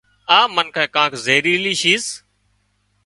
آ 0.37 0.39
منکانئي 0.55 0.91
ڪانڪ 0.95 1.11
زهيريلي 1.25 1.73
شيز 1.81 2.05